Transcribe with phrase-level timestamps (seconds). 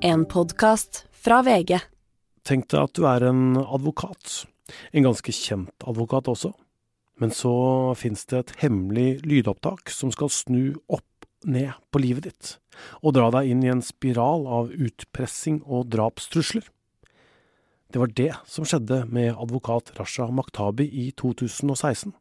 [0.00, 1.74] En podkast fra VG.
[2.46, 4.44] Tenk deg at du er en advokat.
[4.94, 6.52] En ganske kjent advokat også.
[7.18, 7.50] Men så
[7.98, 12.52] fins det et hemmelig lydopptak som skal snu opp ned på livet ditt,
[13.02, 16.62] og dra deg inn i en spiral av utpressing og drapstrusler.
[17.90, 22.14] Det var det som skjedde med advokat Rasha Maktabi i 2016.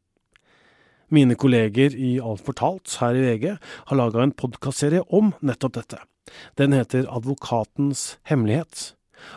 [1.14, 6.02] Mine kolleger i Alt fortalt her i VG har laga en podkastserie om nettopp dette.
[6.60, 8.94] Den heter Advokatens hemmelighet,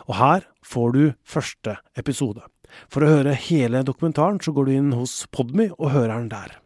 [0.07, 2.43] og her får du første episode.
[2.91, 6.57] For å høre hele dokumentaren så går du inn hos Podmy og hører den der.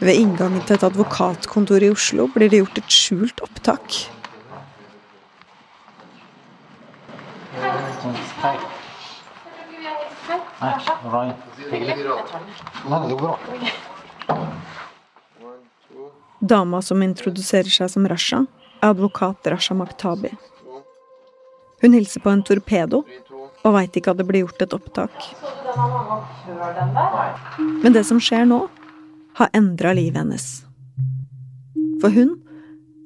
[0.00, 4.02] Ved inngangen til et advokatkontor i Oslo blir det gjort et skjult opptak.
[8.42, 8.75] Hei.
[10.60, 10.74] Nei,
[11.12, 11.34] Ryan.
[11.70, 13.38] Nei, det går bra.
[16.40, 18.44] Dama som introduserer seg som Rasha,
[18.80, 20.30] er advokat Rasha Maktabi.
[21.82, 23.02] Hun hilser på en torpedo
[23.66, 25.28] og veit ikke at det blir gjort et opptak.
[27.82, 28.62] Men det som skjer nå,
[29.36, 30.46] har endra livet hennes.
[32.00, 32.36] For hun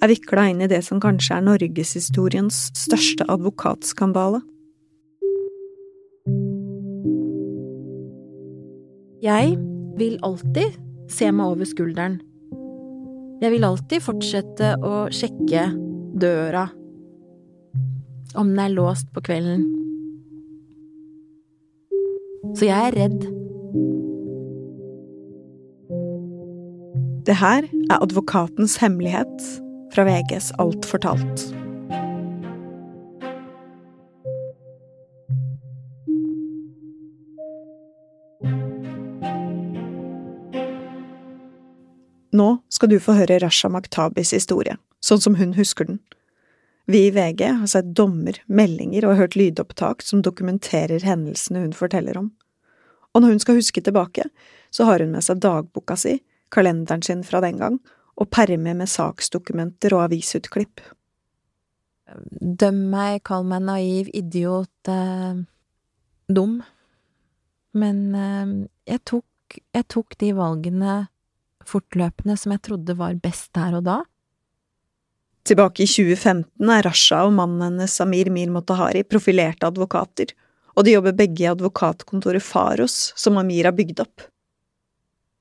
[0.00, 4.42] er vikla inn i det som kanskje er norgeshistoriens største advokatskandale.
[9.20, 9.52] Jeg
[10.00, 10.78] vil alltid
[11.12, 12.20] se meg over skulderen.
[13.40, 15.66] Jeg vil alltid fortsette å sjekke
[16.20, 16.66] døra,
[18.38, 19.66] om den er låst på kvelden.
[22.56, 23.28] Så jeg er redd.
[27.28, 29.50] Det her er advokatens hemmelighet
[29.92, 31.50] fra VGs Alt fortalt.
[42.40, 45.98] Nå skal du få høre Rasha Maktabis historie, sånn som hun husker den.
[46.90, 52.16] Vi i VG har sett dommer, meldinger og hørt lydopptak som dokumenterer hendelsene hun forteller
[52.18, 52.30] om.
[53.12, 54.24] Og når hun skal huske tilbake,
[54.72, 56.16] så har hun med seg dagboka si,
[56.54, 57.78] kalenderen sin fra den gang,
[58.16, 60.82] og permer med saksdokumenter og avisutklipp.
[62.40, 65.44] Døm meg, kall meg naiv, idiot, eh,
[66.32, 66.58] dum.
[67.76, 68.56] Men eh,
[68.90, 70.98] jeg, tok, jeg tok de valgene
[71.70, 74.00] fortløpende som jeg trodde var best der og da.
[75.48, 80.34] Tilbake i 2015 er Rasha og mannen hennes Samir Mir Motahari profilerte advokater,
[80.76, 84.26] og de jobber begge i advokatkontoret Faros, som Amir har bygd opp.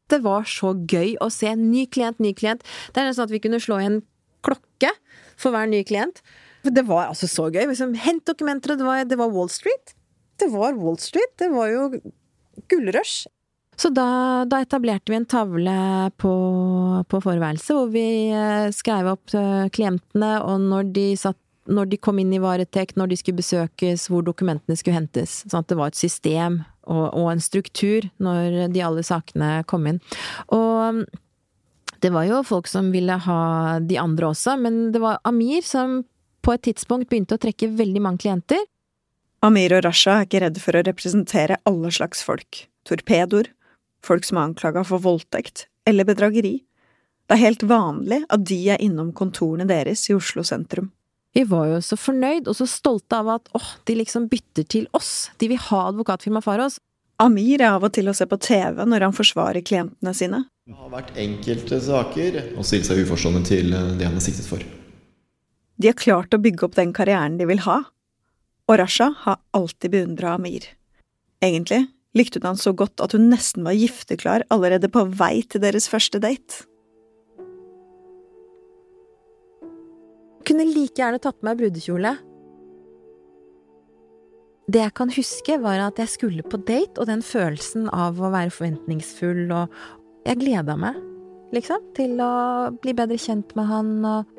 [0.10, 2.64] Det var så gøy å se ny klient, ny klient.
[2.94, 4.00] Det er nesten at vi kunne slå i en
[4.46, 4.90] klokke
[5.40, 6.24] for hver ny klient.
[6.66, 7.68] Det var altså så gøy.
[7.70, 9.94] Liksom, hent dokumenter, og det var, det var Wall Street.
[10.40, 11.36] Det var Wall Street.
[11.40, 11.86] Det var jo
[12.72, 13.30] gullrush.
[13.80, 15.74] Så da, da, etablerte vi en tavle
[16.20, 16.32] på,
[17.08, 21.38] på forværelset hvor vi eh, skrev opp eh, klientene, og når de, satt,
[21.72, 25.46] når de kom inn i varetekt, når de skulle besøkes, hvor dokumentene skulle hentes.
[25.46, 29.88] Sånn at det var et system og, og en struktur når de alle sakene kom
[29.88, 30.02] inn.
[30.52, 31.06] Og
[32.04, 33.44] det var jo folk som ville ha
[33.80, 36.02] de andre også, men det var Amir som
[36.44, 38.60] på et tidspunkt begynte å trekke veldig mange klienter.
[39.46, 42.66] Amir og Rasha er ikke redde for å representere alle slags folk.
[42.88, 43.52] Torpedoer,
[44.06, 46.60] folk som er anklaga for voldtekt eller bedrageri.
[47.30, 50.90] Det er helt vanlig at de er innom kontorene deres i Oslo sentrum.
[51.38, 54.88] Vi var jo så fornøyd og så stolte av at åh, de liksom bytter til
[54.98, 56.80] oss, de vil ha advokatfirma oss.
[57.22, 60.46] Amir er av og til å se på TV når han forsvarer klientene sine.
[60.66, 64.64] Det har vært enkelte saker å stille seg uforstående til det han er siktet for.
[65.80, 67.82] De har klart å bygge opp den karrieren de vil ha,
[68.70, 70.66] og Rasha har alltid beundra Amir.
[71.44, 71.86] Egentlig
[72.18, 75.90] likte hun han så godt at hun nesten var gifteklar allerede på vei til deres
[75.92, 76.66] første date.
[80.48, 82.16] Kunne like gjerne tatt på meg brudekjole.
[84.70, 88.30] Det jeg kan huske, var at jeg skulle på date, og den følelsen av å
[88.34, 89.80] være forventningsfull og
[90.28, 90.98] Jeg gleda meg,
[91.56, 94.36] liksom, til å bli bedre kjent med han og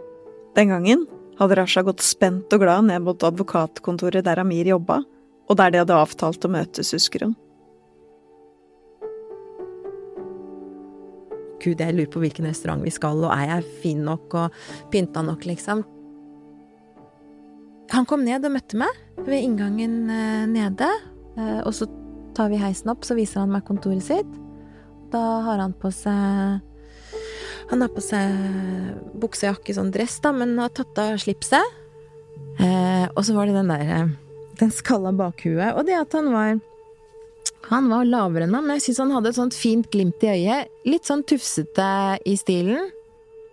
[0.55, 1.07] Den gangen
[1.39, 5.01] hadde Rasha gått spent og glad ned mot advokatkontoret der Amir jobba,
[5.49, 7.35] og der de hadde avtalt å møtes, husker hun.
[11.61, 14.61] Gud, jeg lurer på hvilken restaurant vi skal, og er jeg fin nok og
[14.93, 15.85] pynta nok, liksom?
[17.91, 20.89] Han kom ned og møtte meg ved inngangen eh, nede,
[21.37, 21.89] eh, og så
[22.37, 24.31] tar vi heisen opp, så viser han meg kontoret sitt.
[25.11, 26.61] Da har han på seg
[27.71, 28.35] Han har på seg
[29.23, 31.77] buksejakke, sånn dress, da, men har tatt av slipset.
[32.59, 34.11] Eh, og så var det den der
[34.59, 36.59] Den skalla bakhuet, og det at han var
[37.69, 40.33] Han var lavere enn meg, men jeg syns han hadde et sånt fint glimt i
[40.33, 40.71] øyet.
[40.89, 41.91] Litt sånn tufsete
[42.27, 42.89] i stilen.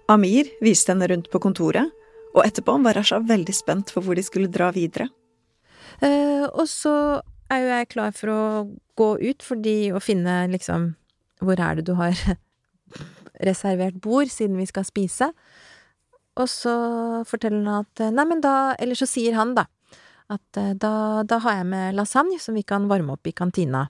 [0.10, 1.92] Amir viste henne rundt på kontoret,
[2.32, 5.10] og etterpå var Rasha veldig spent for hvor de skulle dra videre.
[6.00, 6.94] Eh, og så
[7.52, 8.42] er jo jeg klar for å
[9.00, 10.94] gå ut, fordi å finne liksom
[11.38, 12.18] Hvor er det du har
[13.48, 15.32] reservert bord, siden vi skal spise?
[16.38, 16.74] Og så
[17.26, 19.66] forteller han at Nei, men da Eller så sier han, da,
[20.30, 23.88] at eh, da, da har jeg med lasagne som vi kan varme opp i kantina.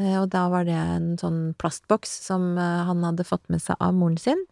[0.00, 3.78] Eh, og da var det en sånn plastboks som eh, han hadde fått med seg
[3.82, 4.42] av moren sin,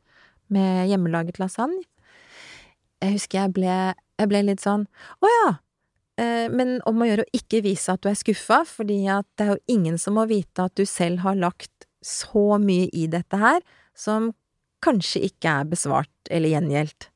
[0.53, 1.83] med hjemmelaget lasagne.
[3.03, 3.77] Jeg husker jeg ble,
[4.21, 4.85] jeg ble litt sånn
[5.19, 5.47] Å ja!
[6.21, 9.47] Eh, men om å gjøre å ikke vise at du er skuffa, fordi at det
[9.47, 13.39] er jo ingen som må vite at du selv har lagt så mye i dette
[13.39, 13.63] her,
[13.95, 14.31] som
[14.83, 17.09] kanskje ikke er besvart eller gjengjeldt.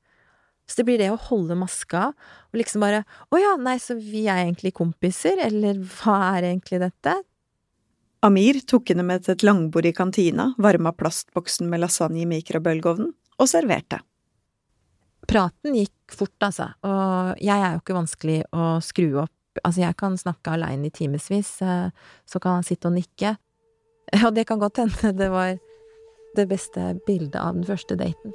[0.67, 2.09] Så det blir det å holde maska,
[2.51, 6.83] og liksom bare Å ja, nei, så vi er egentlig kompiser, eller hva er egentlig
[6.83, 7.21] dette?
[8.25, 13.13] Amir tok henne med til et langbord i kantina, varma plastboksen med lasagne i mikrobølgeovnen
[13.13, 14.01] og serverte.
[15.27, 19.33] Praten gikk fort, altså, og jeg er jo ikke vanskelig å skru opp.
[19.63, 21.89] Altså, jeg kan snakke aleine i timevis, eh,
[22.29, 23.37] så kan han sitte og nikke.
[24.27, 25.57] Og det kan godt hende det var
[26.37, 28.35] det beste bildet av den første daten.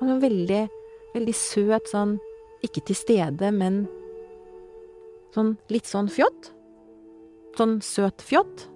[0.00, 0.62] Han var veldig,
[1.12, 2.16] veldig søt, sånn
[2.64, 3.84] ikke til stede, men
[5.36, 6.50] sånn litt sånn fjott.
[7.56, 8.66] Sånn søt fjott.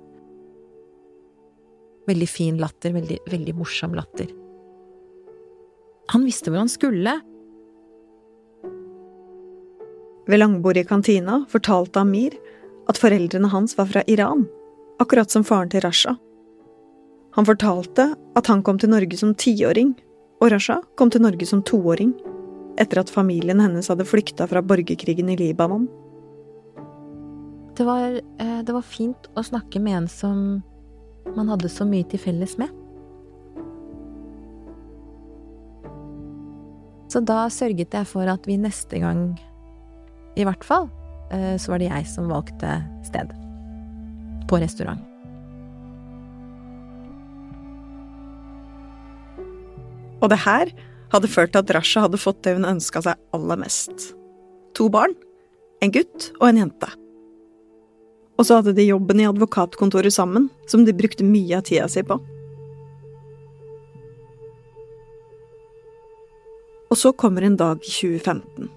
[2.09, 4.31] Veldig fin latter, veldig, veldig morsom latter.
[6.11, 7.19] Han visste hvor han skulle.
[10.31, 12.35] Ved langbordet i kantina fortalte Amir
[12.91, 14.45] at foreldrene hans var fra Iran,
[15.03, 16.17] akkurat som faren til Rasha.
[17.37, 18.09] Han fortalte
[18.39, 19.95] at han kom til Norge som tiåring,
[20.43, 22.15] og Rasha kom til Norge som toåring,
[22.81, 25.87] etter at familien hennes hadde flykta fra borgerkrigen i Libanon.
[27.81, 30.41] Det var, eh, det var fint å snakke med en som
[31.33, 32.69] man hadde så mye til felles med.
[37.09, 39.33] Så da sørget jeg for at vi neste gang,
[40.37, 40.91] i hvert fall,
[41.33, 42.77] eh, så var det jeg som valgte
[43.09, 43.33] sted.
[44.45, 45.01] På restaurant.
[50.21, 50.69] Og det her
[51.17, 54.11] hadde ført til at Rasha hadde fått det hun ønska seg aller mest.
[54.77, 55.17] To barn,
[55.81, 57.00] en gutt og en jente.
[58.41, 62.01] Og så hadde de jobben i advokatkontoret sammen, som de brukte mye av tida si
[62.01, 62.17] på.
[66.91, 68.71] Og så kommer en dag i 2015.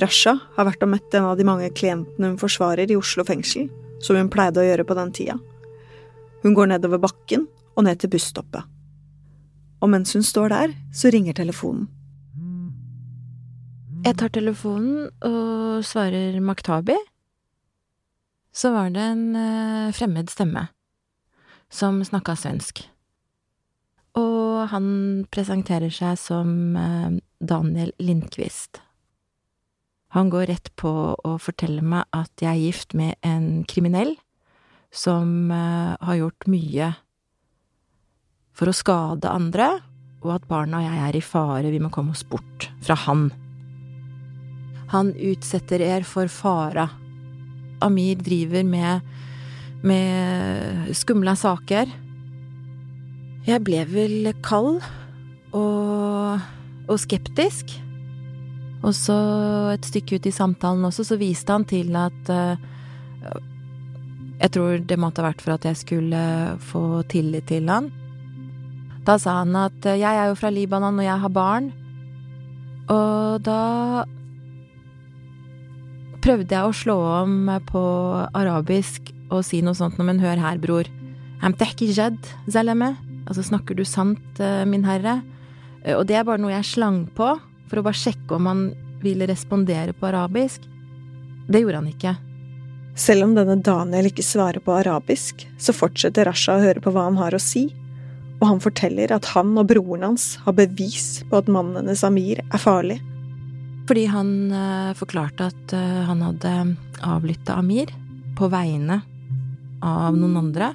[0.00, 3.66] Rasha har vært og møtt en av de mange klientene hun forsvarer i Oslo fengsel,
[4.00, 5.36] som hun pleide å gjøre på den tida.
[6.46, 8.62] Hun går nedover bakken og ned til busstoppet.
[9.82, 11.90] Og mens hun står der, så ringer telefonen.
[14.02, 16.96] Jeg tar telefonen og svarer Maktabi
[18.52, 20.66] så var det en uh, fremmed stemme
[21.72, 22.84] som snakka svensk.
[24.20, 24.86] Og han
[25.32, 28.82] presenterer seg som uh, Daniel Lindqvist.
[30.12, 34.18] Han går rett på å fortelle meg at jeg er gift med en kriminell
[34.92, 36.92] som uh, har gjort mye
[38.52, 39.78] for å skade andre,
[40.20, 43.30] og at barna og jeg er i fare, vi må komme oss bort fra han.
[44.92, 46.90] Han utsetter er for fara
[47.82, 49.14] Amir driver med,
[49.82, 51.90] med skumle saker.
[53.46, 54.82] Jeg ble vel kald
[55.52, 56.42] og,
[56.86, 57.74] og skeptisk.
[58.82, 59.16] Og så,
[59.74, 62.54] et stykke ut i samtalen også, så viste han til at uh,
[64.42, 66.22] Jeg tror det måtte ha vært for at jeg skulle
[66.70, 67.92] få tillit til han.
[69.06, 71.70] Da sa han at uh, jeg er jo fra Libanon, og jeg har barn.
[72.90, 73.60] Og da
[76.22, 77.82] prøvde jeg å slå om på
[78.38, 80.88] arabisk og si noe sånt, men hør her, bror.
[83.22, 85.22] Altså, snakker du sant, eh, min herre?
[85.84, 87.28] Eh, og det er bare noe jeg slang på,
[87.70, 88.62] for å bare sjekke om han
[89.02, 90.66] ville respondere på arabisk.
[91.48, 92.16] Det gjorde han ikke.
[92.94, 97.06] Selv om denne Daniel ikke svarer på arabisk, så fortsetter Rasha å høre på hva
[97.08, 97.70] han har å si,
[98.40, 102.42] og han forteller at han og broren hans har bevis på at mannen hennes Amir
[102.42, 103.00] er farlig.
[103.92, 106.52] Fordi han uh, forklarte at uh, han hadde
[107.04, 107.90] avlytta Amir
[108.38, 109.02] på vegne
[109.84, 110.70] av noen andre.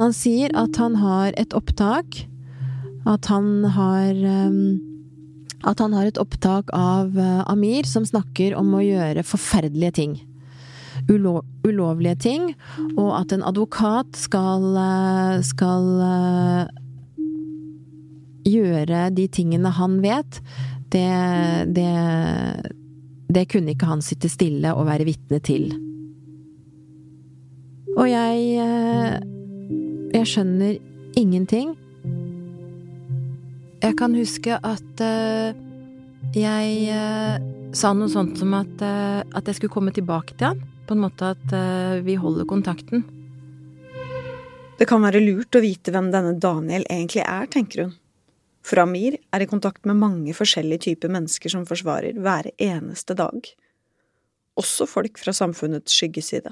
[0.00, 2.22] Han sier at han har et opptak,
[3.04, 4.80] at han har um,
[5.68, 10.16] At han har et opptak av uh, Amir som snakker om å gjøre forferdelige ting.
[11.12, 12.48] Ulo ulovlige ting,
[12.96, 14.80] og at en advokat skal,
[15.44, 15.92] skal
[18.46, 20.40] gjøre de tingene han vet,
[20.94, 21.06] det,
[21.74, 21.92] det
[23.26, 25.72] Det kunne ikke han sitte stille og være vitne til.
[27.96, 29.16] Og jeg eh,
[30.14, 30.76] Jeg skjønner
[31.16, 31.74] ingenting.
[33.82, 35.58] Jeg kan huske at eh,
[36.36, 37.36] jeg eh,
[37.76, 40.62] sa noe sånt som at, at jeg skulle komme tilbake til han.
[40.86, 41.52] På en måte at
[42.06, 43.02] vi holder kontakten.
[44.78, 47.94] Det kan være lurt å vite hvem denne Daniel egentlig er, tenker hun.
[48.66, 53.46] For Amir er i kontakt med mange forskjellige typer mennesker som forsvarer hver eneste dag.
[54.58, 56.50] Også folk fra samfunnets skyggeside.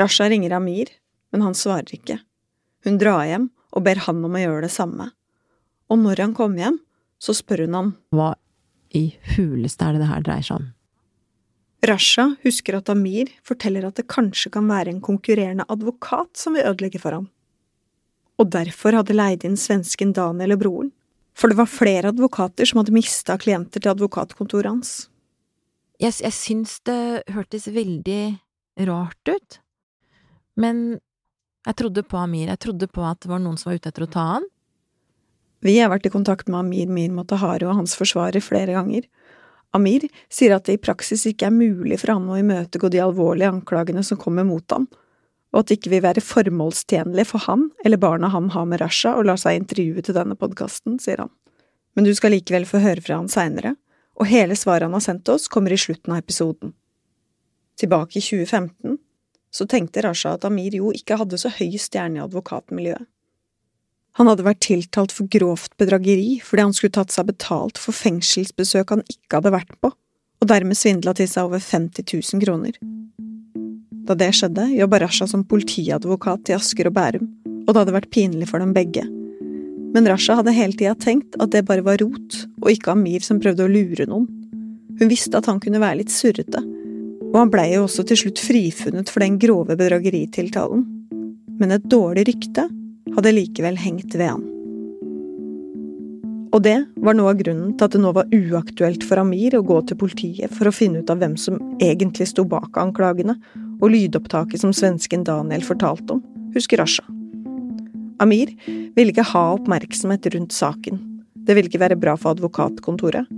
[0.00, 0.88] Rasha ringer Amir,
[1.34, 2.20] men han svarer ikke.
[2.86, 5.10] Hun drar hjem og ber han om å gjøre det samme.
[5.90, 6.78] Og når han kommer hjem,
[7.20, 8.32] så spør hun ham Hva
[8.96, 10.70] i huleste er det det her dreier seg om?
[11.86, 16.66] Rasha husker at Amir forteller at det kanskje kan være en konkurrerende advokat som vil
[16.68, 17.28] ødelegge for ham.
[18.40, 20.92] Og derfor hadde leid inn svensken Daniel og broren,
[21.36, 24.92] for det var flere advokater som hadde mista klienter til advokatkontoret hans.
[26.00, 28.22] Jeg, jeg syns det hørtes veldig
[28.88, 29.60] rart ut,
[30.60, 31.00] men
[31.68, 34.06] jeg trodde på Amir, jeg trodde på at det var noen som var ute etter
[34.06, 34.48] å ta han.
[35.60, 39.04] Vi har vært i kontakt med Amir Mir Motahari og hans forsvarer flere ganger,
[39.76, 43.52] Amir sier at det i praksis ikke er mulig for han å imøtegå de alvorlige
[43.52, 44.88] anklagene som kommer mot ham,
[45.50, 49.16] og at det ikke vil være formålstjenlig for han eller barna han har med Rasha
[49.18, 51.32] å la seg intervjue til denne podkasten, sier han.
[51.94, 53.74] Men du skal likevel få høre fra han seinere,
[54.20, 56.74] og hele svaret han har sendt oss, kommer i slutten av episoden.
[57.80, 58.98] Tilbake i 2015
[59.50, 63.08] så tenkte Rasha at Amir jo ikke hadde så høy stjerne i advokatmiljøet.
[64.18, 68.94] Han hadde vært tiltalt for grovt bedrageri fordi han skulle tatt seg betalt for fengselsbesøk
[68.94, 69.92] han ikke hadde vært på,
[70.40, 72.78] og dermed svindla til seg over 50 000 kroner.
[74.08, 77.30] Da det skjedde, jobba Rasha som politiadvokat i Asker og Bærum,
[77.66, 79.04] og det hadde vært pinlig for dem begge.
[79.94, 83.40] Men Rasha hadde hele tida tenkt at det bare var rot, og ikke Amir som
[83.42, 84.28] prøvde å lure noen.
[85.00, 86.62] Hun visste at han kunne være litt surrete,
[87.30, 90.86] og han blei jo også til slutt frifunnet for den grove bedrageritiltalen.
[91.60, 92.66] Men et dårlig rykte
[93.16, 94.46] hadde likevel hengt ved han.
[96.50, 99.62] Og det var noe av grunnen til at det nå var uaktuelt for Amir å
[99.66, 103.36] gå til politiet for å finne ut av hvem som egentlig sto bak anklagene
[103.80, 106.22] og lydopptaket som svensken Daniel fortalte om,
[106.54, 107.04] husker Asha.
[108.20, 108.52] Amir
[108.96, 111.00] ville ikke ha oppmerksomhet rundt saken.
[111.34, 113.28] Det ville ikke være bra for advokatkontoret.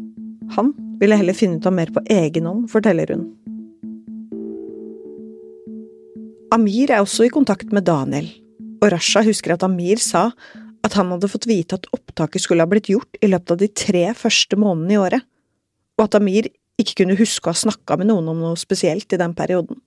[0.57, 3.29] Han ville heller finne ut av mer på egen hånd, forteller hun.
[6.53, 8.27] Amir er også i kontakt med Daniel,
[8.83, 10.31] og Rasha husker at Amir sa
[10.83, 13.71] at han hadde fått vite at opptaket skulle ha blitt gjort i løpet av de
[13.71, 15.25] tre første månedene i året,
[15.97, 19.21] og at Amir ikke kunne huske å ha snakka med noen om noe spesielt i
[19.21, 19.79] den perioden.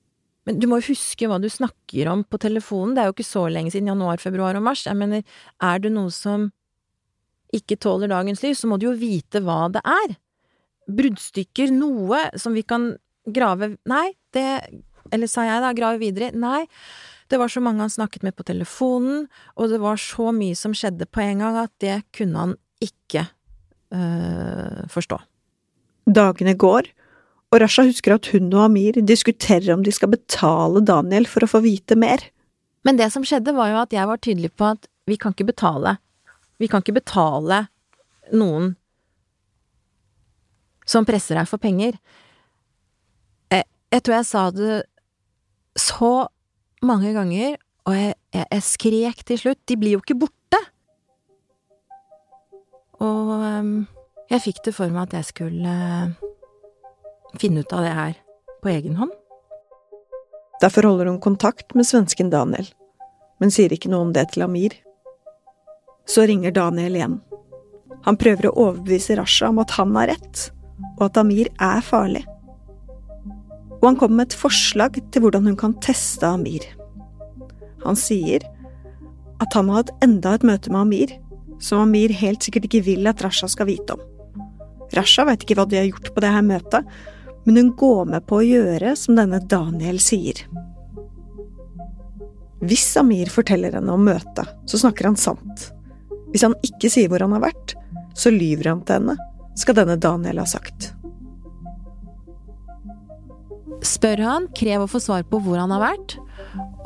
[0.45, 3.27] Men du må jo huske hva du snakker om på telefonen, det er jo ikke
[3.27, 4.85] så lenge siden januar, februar og mars.
[4.85, 5.25] Jeg mener,
[5.63, 6.51] er det noe som
[7.55, 10.15] ikke tåler dagens lys, så må du jo vite hva det er.
[10.85, 12.91] Bruddstykker, noe som vi kan
[13.25, 14.45] grave Nei, det
[15.13, 16.31] Eller sa jeg da, grave videre?
[16.33, 16.65] Nei.
[17.29, 20.73] Det var så mange han snakket med på telefonen, og det var så mye som
[20.77, 23.23] skjedde på en gang at det kunne han ikke
[23.93, 25.19] øh, forstå.
[26.05, 26.89] Dagene går,
[27.53, 31.49] og Rasha husker at hun og Amir diskuterer om de skal betale Daniel for å
[31.49, 32.23] få vite mer.
[32.85, 35.49] Men det som skjedde, var jo at jeg var tydelig på at vi kan ikke
[35.51, 35.97] betale.
[36.61, 37.65] Vi kan ikke betale
[38.33, 38.73] noen
[40.85, 41.97] som presser deg for penger.
[43.53, 44.75] Jeg, jeg tror jeg sa det
[45.75, 46.11] så
[46.85, 50.61] mange ganger, og jeg, jeg, jeg, skrek til slutt, de blir jo ikke borte!
[53.03, 53.73] Og um,
[54.31, 55.73] jeg fikk det for meg at jeg skulle
[57.39, 58.17] finne ut av det her
[58.63, 59.13] på egen hånd.
[60.63, 62.67] Derfor holder hun kontakt med svensken Daniel,
[63.39, 64.75] men sier ikke noe om det til Amir.
[66.07, 67.19] Så ringer Daniel igjen.
[68.05, 70.47] Han prøver å overbevise Rasha om at han har rett,
[70.95, 72.23] og at Amir er farlig
[73.85, 76.63] og han kommer med et forslag til hvordan hun kan teste Amir.
[77.83, 78.41] Han sier
[79.43, 81.11] at han har hatt enda et møte med Amir,
[81.61, 84.01] som Amir helt sikkert ikke vil at Rasha skal vite om.
[84.95, 86.89] Rasha vet ikke hva de har gjort på det her møtet,
[87.45, 90.41] men hun går med på å gjøre som denne Daniel sier.
[92.65, 95.69] Hvis Amir forteller henne om møtet, så snakker han sant.
[96.33, 97.75] Hvis han ikke sier hvor han har vært,
[98.17, 99.17] så lyver han til henne,
[99.59, 100.89] skal denne Daniel ha sagt.
[103.85, 106.17] Spør han, krev å få svar på hvor han har vært,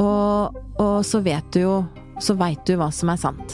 [0.02, 1.74] og, og så vet du jo
[2.20, 3.54] Så veit du hva som er sant.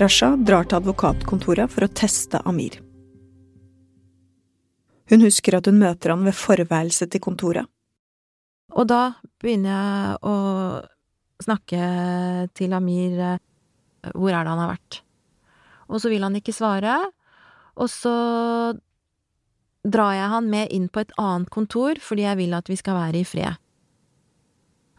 [0.00, 2.78] Rasha drar til advokatkontoret for å teste Amir.
[5.12, 7.68] Hun husker at hun møter han ved forværelset til kontoret.
[8.72, 10.34] Og da begynner jeg å
[11.44, 11.80] snakke
[12.56, 13.18] til Amir
[14.14, 15.00] hvor er det han har vært?
[15.90, 16.94] Og så vil han ikke svare,
[17.76, 18.14] og så
[19.84, 22.96] drar jeg han med inn på et annet kontor fordi jeg vil at vi skal
[23.02, 23.60] være i fred.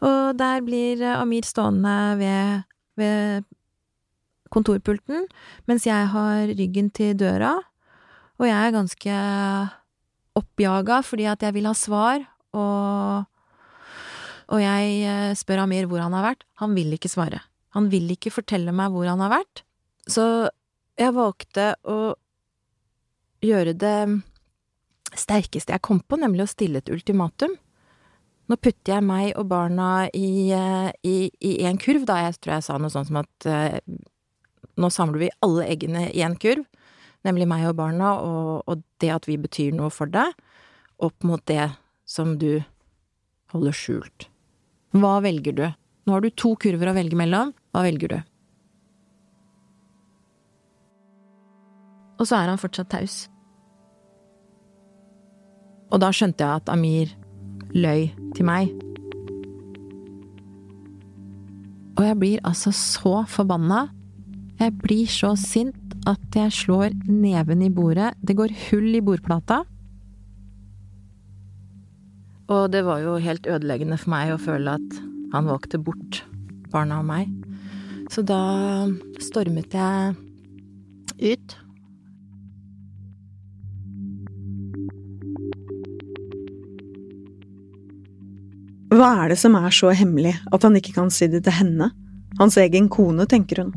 [0.05, 2.70] Og der blir Amir stående ved,
[3.01, 3.50] ved
[4.51, 5.27] kontorpulten
[5.70, 7.58] mens jeg har ryggen til døra,
[8.41, 9.17] og jeg er ganske
[10.38, 12.24] oppjaga fordi at jeg vil ha svar,
[12.58, 13.27] og,
[14.51, 16.46] og jeg eh, spør Amir hvor han har vært.
[16.63, 17.43] Han vil ikke svare.
[17.77, 19.63] Han vil ikke fortelle meg hvor han har vært.
[20.10, 20.25] Så
[21.00, 22.13] jeg valgte å
[23.41, 23.98] gjøre det
[25.17, 27.55] sterkeste jeg kom på, nemlig å stille et ultimatum.
[28.51, 32.20] Nå putter jeg meg og barna i, eh, i, en kurv, da.
[32.25, 33.77] Jeg tror jeg sa noe sånt som at uh,
[34.80, 36.63] nå samler vi alle eggene i en kurv,
[37.28, 40.34] nemlig meg og barna, og, og det at vi betyr noe for deg,
[41.01, 41.72] opp mot det
[42.08, 42.62] som du
[43.51, 44.28] holder skjult.
[44.96, 45.66] Hva velger du?
[46.06, 47.54] Nå har du to kurver å velge mellom.
[47.72, 48.20] Hva velger du?
[52.22, 53.16] Og så er han fortsatt taus.
[55.92, 57.12] Og da skjønte jeg at Amir
[57.74, 58.72] løy til meg.
[61.98, 63.88] Og jeg blir altså så forbanna.
[64.62, 68.12] Jeg blir så sint at jeg slår neven i bordet.
[68.22, 69.63] Det går hull i bordplata.
[72.51, 75.00] Og det var jo helt ødeleggende for meg å føle at
[75.34, 76.22] han valgte bort
[76.70, 77.32] barna og meg.
[78.13, 78.38] Så da
[79.24, 80.13] stormet jeg
[81.22, 81.58] ut
[88.91, 91.88] Hva er det som er så hemmelig at han ikke kan si det til henne,
[92.38, 93.72] hans egen kone, tenker hun.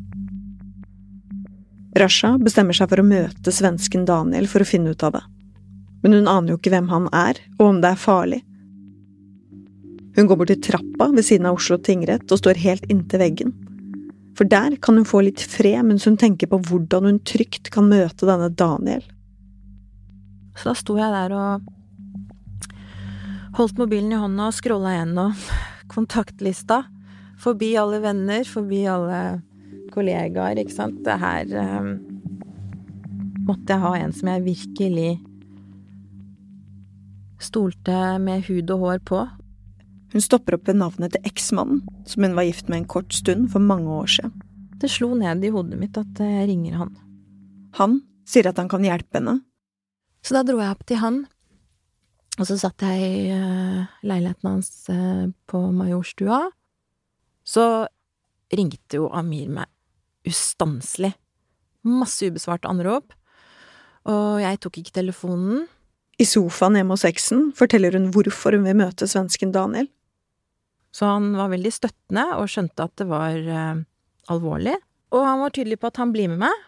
[1.95, 5.23] Rasha bestemmer seg for å møte svensken Daniel for å finne ut av det.
[6.03, 8.41] Men hun aner jo ikke hvem han er, og om det er farlig.
[10.15, 13.55] Hun går bort til trappa ved siden av Oslo tingrett og står helt inntil veggen.
[14.35, 17.87] For der kan hun få litt fred mens hun tenker på hvordan hun trygt kan
[17.91, 19.07] møte denne Daniel.
[20.59, 21.73] Så da sto jeg der og
[23.55, 25.35] Holdt mobilen i hånda og scrolla gjennom
[25.87, 26.81] kontaktlista.
[27.39, 29.19] Forbi alle venner, forbi alle
[29.95, 31.01] kollegaer, ikke sant.
[31.07, 31.89] Det her eh,
[33.47, 35.13] måtte jeg ha en som jeg virkelig
[37.45, 39.23] stolte med hud og hår på.
[40.15, 43.51] Hun stopper opp ved navnet til eksmannen, som hun var gift med en kort stund
[43.53, 44.35] for mange år siden.
[44.79, 46.95] Det slo ned i hodet mitt at jeg ringer han.
[47.79, 49.41] Han sier at han kan hjelpe henne.
[50.25, 51.25] Så da dro jeg opp til han
[52.35, 56.41] og så satt jeg i uh, leiligheten hans uh, på Majorstua.
[57.47, 57.87] Så
[58.55, 59.71] ringte jo Amir meg
[60.29, 61.13] ustanselig.
[61.85, 63.15] Masse ubesvarte anrop.
[64.09, 65.65] Og jeg tok ikke telefonen.
[66.21, 69.89] I sofaen hjemme hos eksen forteller hun hvorfor hun vil møte svensken Daniel.
[70.95, 73.81] Så han var veldig støttende og skjønte at det var eh,
[74.31, 74.77] alvorlig.
[75.15, 76.63] Og han var tydelig på at han blir med meg.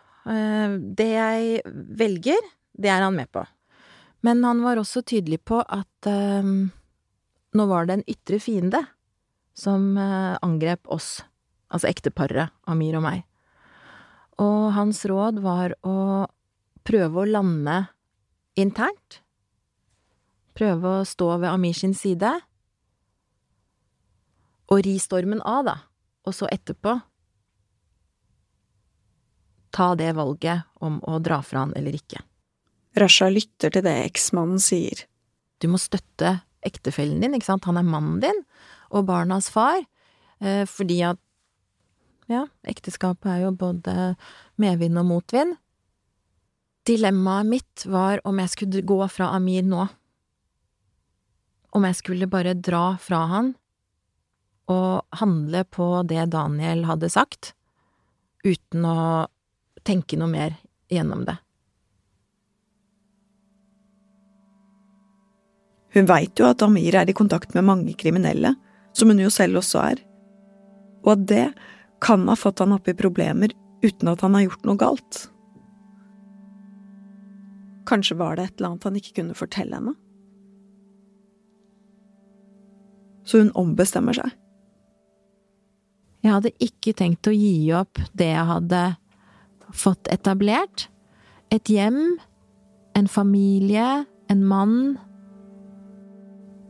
[0.98, 1.60] det jeg
[1.98, 3.44] velger, det er han med på.
[4.26, 6.50] Men han var også tydelig på at eh,
[7.56, 8.82] nå var det en ytre fiende
[9.56, 11.22] som uh, angrep oss,
[11.72, 13.24] altså ekteparet, Amir og meg.
[14.42, 16.26] Og hans råd var å
[16.86, 17.78] prøve å lande
[18.58, 19.20] internt.
[20.56, 22.30] Prøve å stå ved Amir sin side.
[24.72, 25.76] Og ri stormen av, da.
[26.26, 26.98] Og så etterpå
[29.76, 32.22] ta det valget om å dra fra han eller ikke.
[32.96, 35.04] Rasha lytter til det eksmannen sier.
[35.60, 38.40] Du må støtte ektefellen din, ikke sant, han er mannen din,
[38.90, 39.82] og barnas far,
[40.40, 41.20] eh, fordi at
[42.30, 44.14] ja, ekteskapet er jo både
[44.60, 45.54] medvind og motvind.
[46.86, 49.86] Dilemmaet mitt var om jeg skulle gå fra Amir nå.
[51.76, 53.54] Om jeg skulle bare dra fra han
[54.70, 57.52] og handle på det Daniel hadde sagt,
[58.46, 59.26] uten å
[59.86, 60.56] tenke noe mer
[60.90, 61.36] gjennom det.
[65.94, 68.52] Hun veit jo at Amir er i kontakt med mange kriminelle,
[68.92, 70.02] som hun jo selv også er,
[71.06, 71.44] og at det
[72.06, 73.50] kan ha fått han opp i problemer
[73.82, 75.20] uten at han har gjort noe galt.
[77.86, 79.94] Kanskje var det et eller annet han ikke kunne fortelle henne?
[83.26, 84.30] Så hun ombestemmer seg.
[86.22, 88.82] Jeg hadde ikke tenkt å gi opp det jeg hadde
[89.74, 90.86] fått etablert.
[91.54, 92.18] Et hjem,
[92.98, 94.78] en familie, en mann,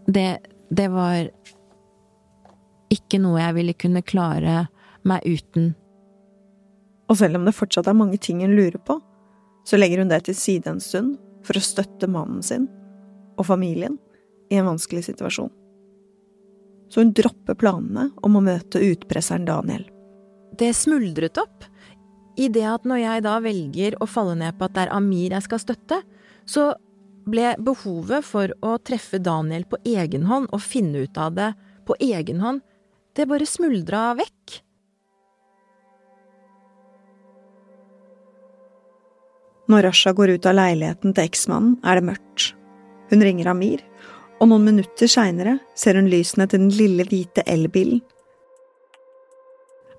[0.09, 0.39] det,
[0.73, 1.29] det var
[2.93, 4.65] ikke noe jeg ville kunne klare
[5.07, 5.75] meg uten.
[7.07, 8.99] Og selv om det fortsatt er mange ting hun lurer på,
[9.67, 11.17] så legger hun det til side en stund
[11.47, 12.67] for å støtte mannen sin
[13.37, 13.99] og familien
[14.51, 15.51] i en vanskelig situasjon.
[16.91, 19.87] Så hun dropper planene om å møte utpresseren Daniel.
[20.59, 21.65] det smuldret opp.
[22.37, 25.33] I det at når jeg da velger å falle ned på at det er Amir
[25.35, 26.01] jeg skal støtte,
[26.47, 26.75] så
[27.27, 31.51] ble behovet for å treffe Daniel på egen hånd og finne ut av det
[31.89, 32.63] på egen hånd,
[33.17, 34.61] det bare smuldra vekk.
[39.67, 42.53] Når Rasha går ut av leiligheten til eksmannen, er det mørkt.
[43.11, 43.83] Hun ringer Amir,
[44.41, 48.03] og noen minutter seinere ser hun lysene til den lille, hvite elbilen.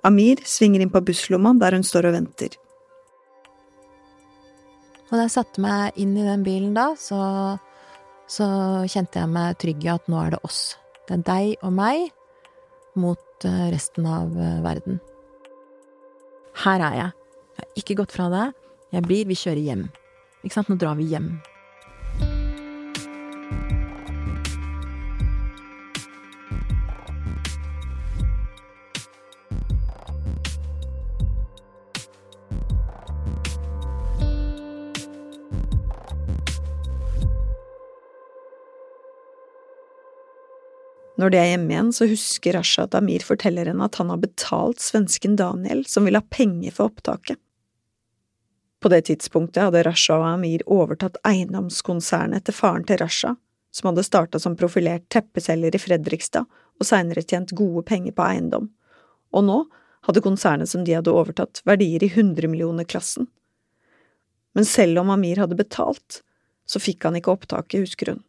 [0.07, 2.55] Amir svinger inn på busslomma der hun står og venter.
[5.07, 7.19] Og da jeg satte meg inn i den bilen da, så,
[8.27, 8.47] så
[8.91, 10.61] kjente jeg meg trygg i at nå er det oss.
[11.07, 12.09] Det er deg og meg
[12.99, 14.99] mot eh, resten av eh, verden.
[16.63, 17.13] Her er jeg.
[17.57, 18.66] Jeg har ikke gått fra deg.
[18.95, 19.85] Jeg blir, vi kjører hjem.
[20.45, 21.33] Ikke sant, nå drar vi hjem.
[41.17, 44.21] Når de er hjemme igjen, så husker Rasha at Amir forteller henne at han har
[44.21, 47.41] betalt svensken Daniel, som vil ha penger for opptaket.
[48.79, 53.33] På det tidspunktet hadde Rasha og Amir overtatt eiendomskonsernet til faren til Rasha,
[53.73, 56.45] som hadde starta som profilert teppeselger i Fredrikstad
[56.77, 58.69] og seinere tjent gode penger på eiendom,
[59.33, 59.57] og nå
[60.07, 63.27] hadde konsernet som de hadde overtatt, verdier i hundremillionerklassen.
[64.55, 66.21] Men selv om Amir hadde betalt,
[66.67, 68.21] så fikk han ikke opptaket, husker hun.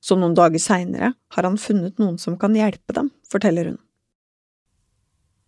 [0.00, 3.80] Så noen dager seinere har han funnet noen som kan hjelpe dem, forteller hun.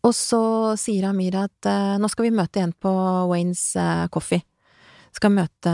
[0.03, 0.43] Og så
[0.81, 2.93] sier Amir at uh, nå skal vi møte igjen på
[3.31, 4.43] Waynes uh, Coffee.
[5.15, 5.73] Skal møte,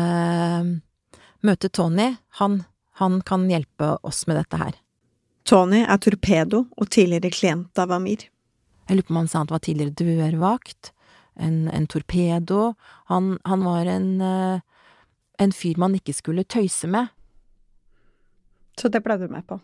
[1.47, 2.11] møte Tony.
[2.41, 2.63] Han,
[3.01, 4.77] han kan hjelpe oss med dette her.
[5.49, 8.27] Tony er torpedo og tidligere klient av Amir.
[8.89, 10.91] Jeg lurer på om han sa han var tidligere dørvakt.
[11.39, 12.75] En, en torpedo.
[13.13, 14.61] Han, han var en, eh,
[15.39, 17.09] en fyr man ikke skulle tøyse med.
[18.77, 19.61] Så det ble du med på.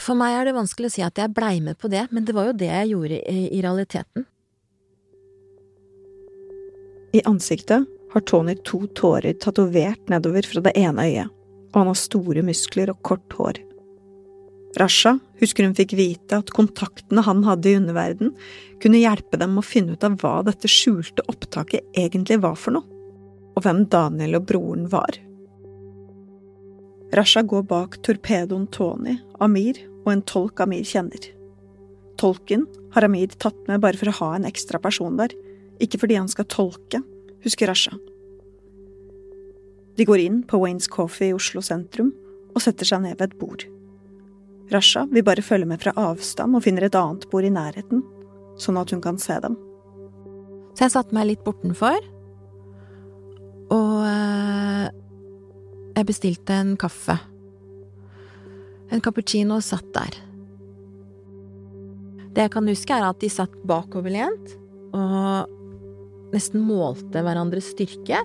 [0.00, 2.34] For meg er det vanskelig å si at jeg blei med på det, men det
[2.36, 4.24] var jo det jeg gjorde i, i realiteten.
[7.12, 11.32] I ansiktet har Tony to tårer tatovert nedover fra det ene øyet,
[11.70, 13.60] og han har store muskler og kort hår.
[14.78, 18.30] Rasha husker hun fikk vite at kontaktene han hadde i underverden,
[18.82, 22.86] kunne hjelpe dem å finne ut av hva dette skjulte opptaket egentlig var for noe,
[23.56, 25.18] og hvem Daniel og broren var.
[27.12, 31.24] Rasha går bak torpedoen Tony, Amir og en tolk Amir kjenner.
[32.20, 35.34] Tolken har Amir tatt med bare for å ha en ekstra person der,
[35.82, 37.00] ikke fordi han skal tolke,
[37.42, 37.96] husker Rasha.
[39.98, 42.12] De går inn på Waynes Coffee i Oslo sentrum
[42.54, 43.66] og setter seg ned ved et bord.
[44.70, 48.04] Rasha vil bare følge med fra avstand og finner et annet bord i nærheten,
[48.60, 49.58] sånn at hun kan se dem.
[50.76, 51.98] Så jeg satte meg litt bortenfor,
[53.74, 54.86] og eh,
[55.96, 57.16] jeg bestilte en kaffe.
[58.90, 60.18] En cappuccino satt der.
[62.30, 64.54] Det jeg kan huske, er at de satt bakoverlent
[64.94, 65.50] og
[66.34, 68.20] nesten målte hverandres styrke.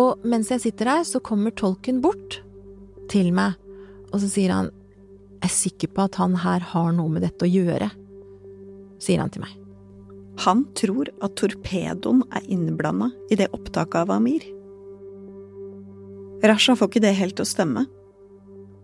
[0.00, 2.40] Og mens jeg sitter her, så kommer tolken bort
[3.12, 3.58] til meg,
[4.10, 4.70] og så sier han
[5.40, 7.88] Jeg er sikker på at han her har noe med dette å gjøre,
[9.00, 9.59] sier han til meg.
[10.40, 14.46] Han tror at torpedoen er innblanda i det opptaket av Amir.
[16.40, 17.84] Rasha får ikke det helt til å stemme.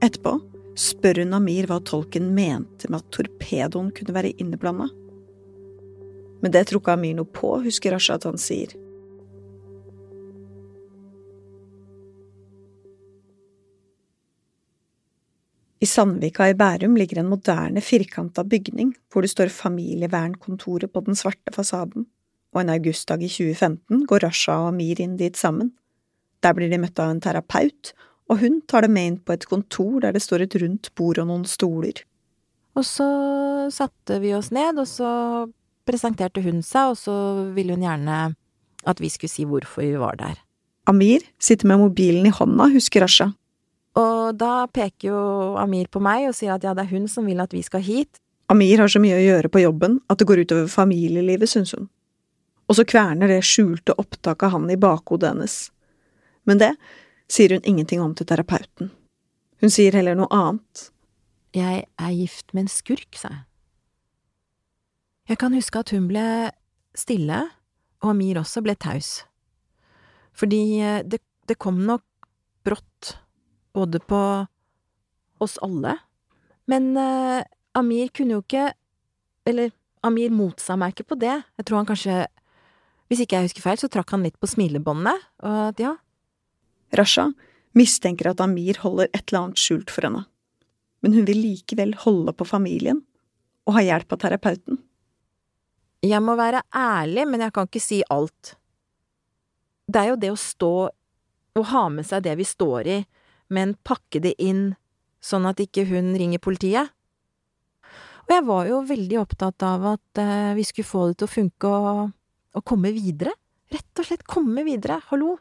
[0.04, 0.34] Etterpå
[0.76, 4.90] spør hun Amir hva tolken mente med at torpedoen kunne være innblanda.
[6.44, 8.76] Men det tror ikke Amir noe på, husker Rasha at han sier.
[15.80, 21.18] I Sandvika i Bærum ligger en moderne, firkanta bygning hvor det står Familievernkontoret på den
[21.18, 22.06] svarte fasaden,
[22.54, 25.74] og en augustdag i 2015 går Rasha og Amir inn dit sammen.
[26.40, 27.92] Der blir de møtt av en terapeut,
[28.32, 31.20] og hun tar dem med inn på et kontor der det står et rundt bord
[31.20, 32.00] og noen stoler.
[32.76, 33.06] Og så
[33.72, 35.10] satte vi oss ned, og så
[35.88, 37.14] presenterte hun seg, og så
[37.56, 38.18] ville hun gjerne
[38.86, 40.36] at vi skulle si hvorfor vi var der.
[40.86, 43.32] Amir sitter med mobilen i hånda, husker Rasha.
[43.96, 45.20] Og da peker jo
[45.60, 47.84] Amir på meg og sier at ja, det er hun som vil at vi skal
[47.84, 48.20] hit.
[48.52, 51.88] Amir har så mye å gjøre på jobben at det går utover familielivet, syns hun.
[52.66, 55.56] Og så kverner det skjulte opptaket av han i bakhodet hennes.
[56.46, 56.72] Men det
[57.30, 58.92] sier hun ingenting om til terapeuten.
[59.62, 60.90] Hun sier heller noe annet.
[61.56, 63.44] Jeg er gift med en skurk, sa jeg.
[65.26, 66.26] Jeg kan huske at hun ble
[66.94, 67.40] stille,
[68.04, 69.24] og Amir også ble taus.
[70.36, 72.04] Fordi eh, det, det kom nok
[73.76, 74.20] både på
[75.44, 75.98] oss alle,
[76.66, 77.44] Men eh,
[77.76, 78.72] Amir kunne jo ikke
[79.46, 79.70] Eller
[80.02, 81.34] Amir motsa meg ikke på det.
[81.58, 82.16] Jeg tror han kanskje
[83.06, 85.92] Hvis ikke jeg husker feil, så trakk han litt på smilebåndet, og at ja,
[86.96, 87.28] Rasha
[87.76, 90.24] mistenker at Amir holder et eller annet skjult for henne,
[91.04, 93.04] men hun vil likevel holde på familien
[93.68, 94.80] og ha hjelp av terapeuten.
[96.02, 98.56] Jeg må være ærlig, men jeg kan ikke si alt.
[99.86, 100.74] Det er jo det å stå
[101.56, 102.98] og ha med seg det vi står i,
[103.52, 104.74] men pakke det inn
[105.22, 106.92] sånn at ikke hun ringer politiet.
[108.26, 111.34] Og jeg var jo veldig opptatt av at eh, vi skulle få det til å
[111.34, 112.00] funke og,
[112.58, 113.34] og komme videre.
[113.70, 115.36] Rett og slett komme videre, hallo!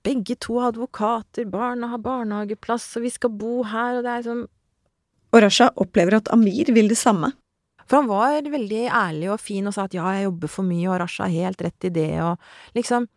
[0.00, 4.24] Begge to har advokater, barna har barnehageplass, og vi skal bo her, og det er
[4.24, 4.46] sånn
[5.30, 7.34] Og Rasha opplever at Amir vil det samme.
[7.84, 10.86] For han var veldig ærlig og fin og sa at ja, jeg jobber for mye,
[10.88, 13.08] og Rasha har helt rett i det, og liksom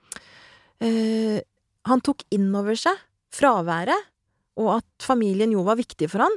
[0.83, 1.39] eh,
[1.87, 2.99] Han tok inn over seg
[3.33, 4.11] fraværet,
[4.59, 6.35] og at familien jo var viktig for han.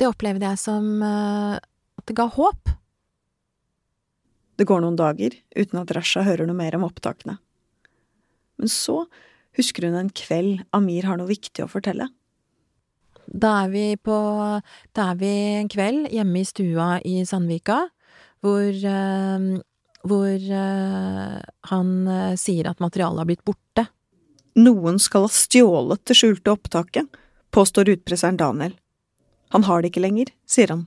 [0.00, 2.72] Det opplevde jeg som eh, at det ga håp.
[4.60, 7.38] Det går noen dager uten at Rasha hører noe mer om opptakene.
[8.60, 9.02] Men så
[9.56, 12.10] husker hun en kveld Amir har noe viktig å fortelle.
[13.30, 14.16] Da er vi på
[14.96, 17.82] Da er vi en kveld hjemme i stua i Sandvika,
[18.44, 19.50] hvor eh,
[20.00, 21.88] hvor eh, han
[22.40, 23.84] sier at materialet har blitt borte.
[24.58, 27.06] Noen skal ha stjålet det skjulte opptaket,
[27.54, 28.74] påstår utpresseren Daniel.
[29.54, 30.86] Han har det ikke lenger, sier han.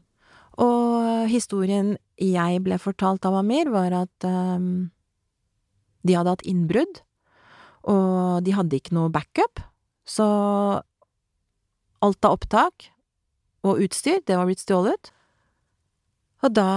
[0.62, 4.91] Og historien jeg ble fortalt av Amir, var at um,
[6.04, 7.02] de hadde hatt innbrudd,
[7.89, 9.63] og de hadde ikke noe backup,
[10.08, 10.28] så
[12.04, 12.89] alt av opptak
[13.63, 15.13] og utstyr, det var blitt stjålet.
[16.43, 16.67] Og da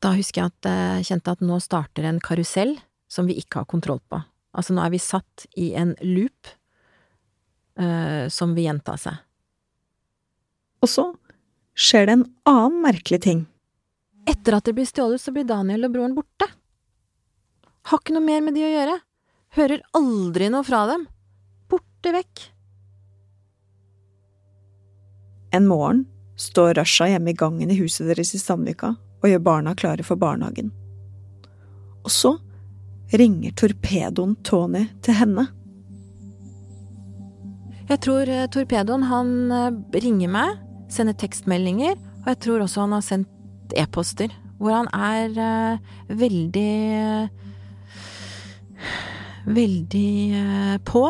[0.00, 2.78] Da husker jeg at jeg kjente at nå starter en karusell
[3.10, 4.20] som vi ikke har kontroll på.
[4.54, 6.50] Altså, nå er vi satt i en loop
[7.80, 9.18] uh, som vil gjenta seg.
[10.80, 11.06] Og så
[11.76, 13.44] skjer det en annen merkelig ting.
[14.30, 16.48] Etter at det blir stjålet, så blir Daniel og broren borte.
[17.90, 18.96] Har ikke noe mer med de å gjøre.
[19.56, 21.06] Hører aldri noe fra dem.
[21.70, 22.44] Borte vekk.
[25.56, 26.04] En morgen
[26.38, 30.20] står Rasha hjemme i gangen i huset deres i Sandvika og gjør barna klare for
[30.20, 30.70] barnehagen.
[32.06, 32.36] Og så
[33.16, 35.46] ringer torpedoen Tony til henne.
[37.90, 40.58] Jeg tror eh, torpedoen han eh, ringer meg,
[40.92, 46.74] sender tekstmeldinger, og jeg tror også han har sendt e-poster, hvor han er eh, veldig
[49.40, 51.00] Veldig på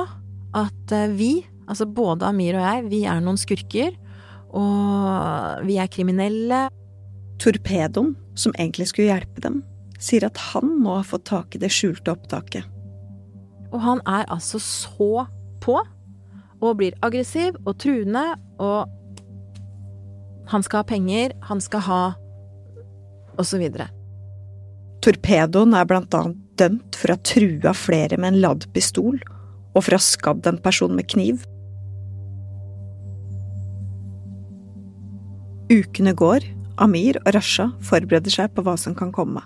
[0.57, 3.91] at vi, altså både Amir og jeg, vi er noen skurker,
[4.55, 6.61] og vi er kriminelle.
[7.43, 9.61] Torpedoen, som egentlig skulle hjelpe dem,
[10.01, 12.67] sier at han må ha fått tak i det skjulte opptaket.
[13.71, 15.27] Og han er altså så
[15.63, 15.77] på,
[16.61, 18.25] og blir aggressiv og truende,
[18.61, 18.91] og
[20.51, 22.03] han skal ha penger, han skal ha
[23.39, 23.89] og så videre.
[25.01, 29.17] Torpedoen er blant annet dømt for å ha trua flere med en ladd pistol,
[29.73, 31.47] og for å ha skadd en person med kniv.
[35.71, 36.45] Ukene går,
[36.83, 39.45] Amir og Rasha forbereder seg på hva som kan komme.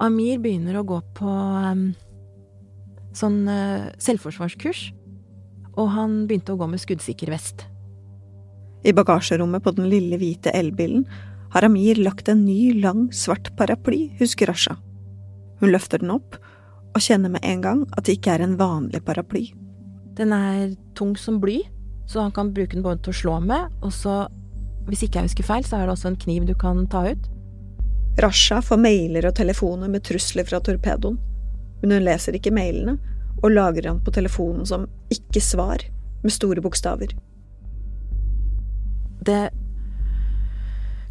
[0.00, 1.90] Amir begynner å gå på um,
[3.16, 4.86] sånn uh, selvforsvarskurs,
[5.76, 7.66] og han begynte å gå med skuddsikker vest.
[8.82, 11.04] I bagasjerommet på den lille hvite elbilen
[11.52, 14.78] har Amir lagt en ny, lang, svart paraply, husker Rasha.
[15.60, 16.38] Hun løfter den opp,
[16.92, 19.46] og kjenner med en gang at det ikke er en vanlig paraply.
[20.18, 21.60] Den er tung som bly,
[22.08, 24.26] så han kan bruke den både til å slå med, og så,
[24.88, 27.30] hvis ikke jeg husker feil, så er det også en kniv du kan ta ut.
[28.20, 31.16] Rasha får mailer og telefoner med trusler fra torpedoen,
[31.80, 32.98] men hun leser ikke mailene,
[33.42, 35.82] og lagrer dem på telefonen som ikke svar,
[36.22, 37.16] med store bokstaver.
[39.26, 39.50] Det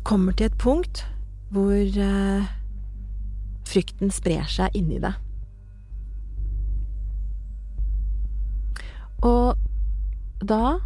[0.07, 1.03] kommer til et punkt
[1.51, 2.47] hvor uh,
[3.67, 5.17] frykten sprer seg inni deg.
[9.27, 9.59] Og
[10.39, 10.77] da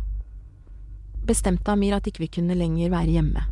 [1.25, 3.45] bestemte Amir at ikke vi kunne lenger være hjemme.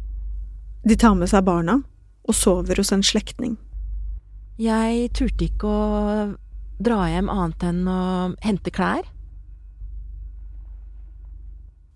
[0.83, 1.79] De tar med seg barna
[2.23, 3.57] og sover hos en slektning.
[4.61, 5.83] Jeg turte ikke å
[6.83, 8.01] dra hjem annet enn å
[8.43, 9.05] hente klær.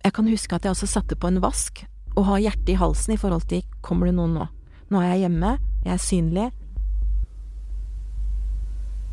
[0.04, 1.84] Jeg kan huske at jeg også satte på en vask
[2.18, 4.48] og har hjertet i halsen i forhold til kommer det noen nå?
[4.90, 6.48] Nå er jeg hjemme, jeg er synlig.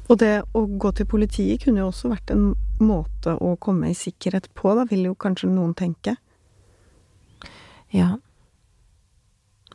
[0.08, 3.96] Og det å gå til politiet kunne jo også vært en måte å komme i
[3.96, 6.16] sikkerhet på, da vil jo kanskje noen tenke.
[7.94, 8.14] Ja.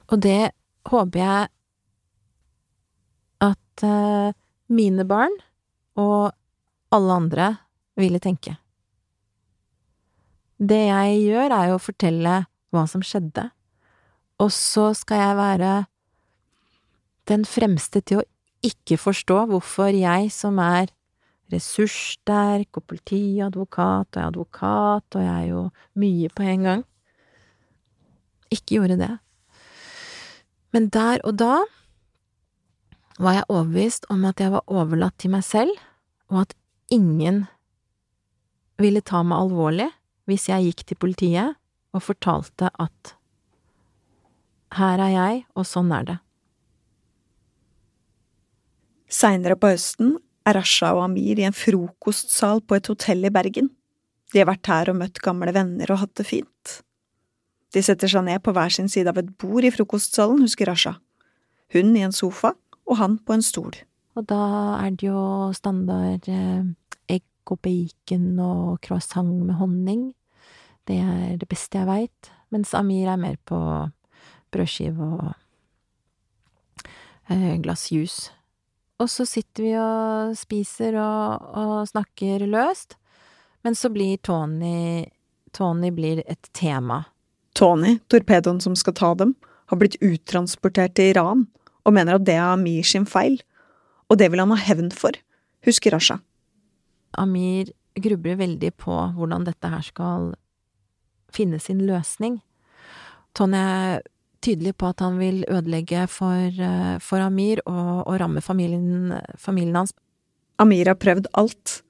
[0.09, 0.51] Og det
[0.89, 1.49] håper jeg
[3.45, 4.33] at uh,
[4.69, 5.35] mine barn
[5.99, 6.31] og
[6.93, 7.49] alle andre
[7.99, 8.55] ville tenke.
[10.59, 12.35] Det jeg gjør, er jo å fortelle
[12.73, 13.47] hva som skjedde,
[14.39, 15.73] og så skal jeg være
[17.29, 18.27] den fremste til å
[18.65, 20.91] ikke forstå hvorfor jeg som er
[21.53, 25.63] ressurssterk og politiadvokat, og jeg er advokat, og jeg er jo
[26.01, 26.83] mye på en gang,
[28.53, 29.13] ikke gjorde det.
[30.75, 31.63] Men der og da
[33.19, 35.73] var jeg overbevist om at jeg var overlatt til meg selv,
[36.31, 36.55] og at
[36.93, 37.45] ingen
[38.79, 39.89] ville ta meg alvorlig
[40.29, 41.57] hvis jeg gikk til politiet
[41.95, 43.15] og fortalte at
[44.77, 46.17] her er jeg, og sånn er det.
[49.09, 50.13] Seinere på høsten
[50.45, 53.71] er Rasha og Amir i en frokostsal på et hotell i Bergen.
[54.29, 56.58] De har vært her og møtt gamle venner og hatt det fint.
[57.73, 60.95] De setter seg ned på hver sin side av et bord i frokostsalen, husker Rasha.
[61.73, 62.55] Hun i en sofa,
[62.89, 63.75] og han på en stol.
[64.17, 64.41] Og da
[64.79, 66.63] er det jo standard eh,
[67.11, 70.09] egg og bacon og croissant med honning.
[70.89, 72.31] Det er det beste jeg veit.
[72.49, 73.59] Mens Amir er mer på
[74.49, 75.29] brødskive og
[77.29, 78.33] eh, glass juice.
[78.99, 82.97] Og så sitter vi og spiser og, og snakker løst.
[83.63, 85.05] Men så blir Tony
[85.51, 87.03] Tony blir et tema.
[87.57, 89.35] Tony, torpedoen som skal ta dem,
[89.69, 91.47] har blitt uttransportert til Iran
[91.85, 93.39] og mener at det er Amir sin feil,
[94.09, 95.15] og det vil han ha hevn for,
[95.65, 96.19] husker Rasha.
[97.17, 100.31] Amir grubler veldig på hvordan dette her skal
[101.33, 102.39] finne sin løsning.
[103.37, 104.01] Tony er
[104.45, 109.75] tydelig på at han vil ødelegge for, eh, for Amir og, og ramme familien, familien
[109.75, 109.93] hans.
[110.59, 111.81] Amir har prøvd alt.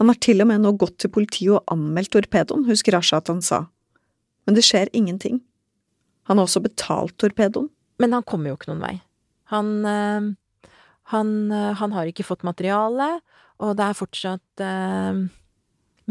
[0.00, 3.28] Han har til og med nå gått til politiet og anmeldt torpedoen, husker Rasha at
[3.32, 3.66] han sa.
[4.46, 5.40] Men det skjer ingenting.
[6.30, 7.70] Han har også betalt torpedoen.
[8.00, 8.94] Men han kommer jo ikke noen vei.
[9.52, 10.30] Han, øh,
[11.12, 13.18] han, øh, han har ikke fått materiale,
[13.60, 15.24] og det er fortsatt øh,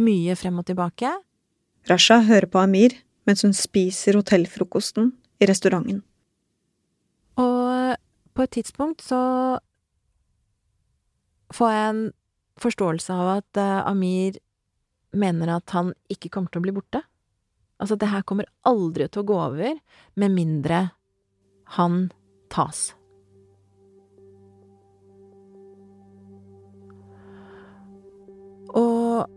[0.03, 1.13] mye frem og tilbake.
[1.89, 6.01] Rasha hører på Amir mens hun spiser hotellfrokosten i restauranten.
[7.37, 7.95] Og
[8.33, 9.19] på et tidspunkt så
[11.53, 12.01] får jeg en
[12.59, 14.39] forståelse av at Amir
[15.13, 17.03] mener at han ikke kommer til å bli borte.
[17.79, 19.77] Altså, det her kommer aldri til å gå over
[20.19, 20.89] med mindre
[21.77, 22.07] han
[22.51, 22.89] tas.
[28.75, 29.29] Og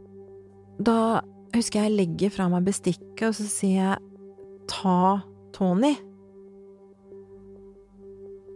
[0.82, 1.22] da
[1.54, 5.20] husker jeg jeg legger fra meg bestikket, og så sier jeg ta
[5.54, 5.94] Tony.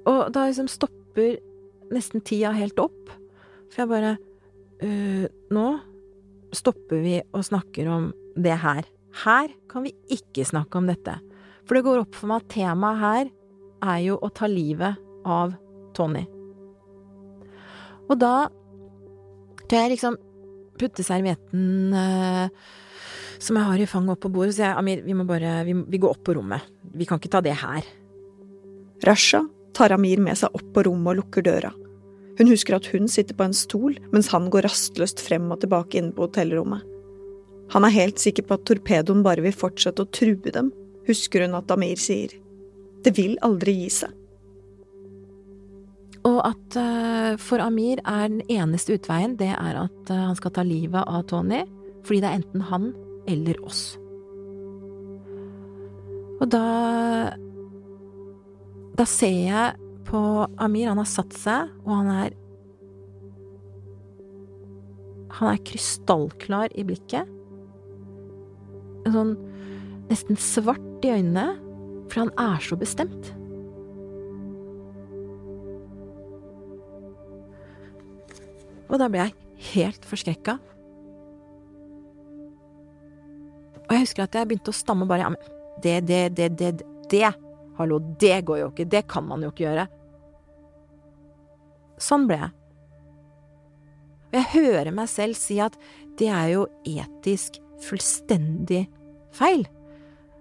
[0.06, 1.38] Og da liksom stopper
[1.94, 3.12] nesten tida helt opp,
[3.70, 4.16] for jeg bare
[4.82, 5.66] øh, Nå
[6.54, 8.86] stopper vi og snakker om det her.
[9.24, 11.16] Her kan vi ikke snakke om dette.
[11.66, 13.30] For det går opp for meg at temaet her
[13.86, 15.54] er jo å ta livet av
[15.96, 16.24] Tony.
[18.06, 18.48] Og da
[19.66, 20.18] tør jeg liksom
[20.76, 22.50] putte servietten eh,
[23.42, 25.74] som jeg har i fanget opp på bordet, sier jeg Amir, vi må bare vi,
[25.74, 26.68] vi går opp på rommet.
[26.96, 27.88] Vi kan ikke ta det her.
[29.04, 29.42] Rasha
[29.76, 31.72] tar Amir med seg opp på rommet og lukker døra.
[32.36, 36.00] Hun husker at hun sitter på en stol, mens han går rastløst frem og tilbake
[36.00, 36.84] inne på hotellrommet.
[37.74, 40.70] Han er helt sikker på at torpedoen bare vil fortsette å true dem,
[41.08, 42.34] husker hun at Amir sier.
[43.02, 44.14] Det vil aldri gi seg.
[46.26, 50.54] Og at uh, for Amir er den eneste utveien, det er at uh, han skal
[50.56, 51.62] ta livet av Tony,
[52.06, 52.90] fordi det er enten han
[53.30, 53.84] eller oss.
[56.36, 56.64] Og da
[58.96, 59.76] Da ser jeg
[60.08, 60.20] på
[60.56, 62.36] Amir, han har satt seg, og han er
[65.36, 67.28] Han er krystallklar i blikket.
[69.06, 69.36] Sånn
[70.10, 71.56] nesten svart i øynene,
[72.10, 73.32] for han er så bestemt.
[78.86, 80.56] Og da ble jeg helt forskrekka.
[83.86, 86.70] Og jeg husker at jeg begynte å stamme bare ja, men det, det, det, det,
[87.10, 87.26] det,
[87.78, 89.86] hallo, det går jo ikke, det kan man jo ikke gjøre.
[92.02, 92.54] Sånn ble jeg.
[94.26, 95.76] Og jeg hører meg selv si at
[96.18, 98.86] det er jo etisk fullstendig
[99.36, 99.66] feil.